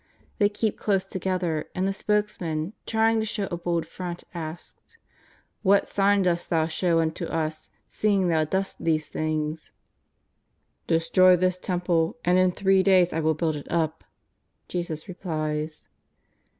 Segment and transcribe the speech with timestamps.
[0.39, 4.97] They keep close together, and the spokesman, trying to show a bold front, asks:"
[5.63, 9.71] AVhat sign dost Thou show unto us, seeing Thou dost these things?
[10.85, 14.03] '^" Destroy this Temple, and in three days I will build it up,"
[14.67, 15.87] Jesus replies.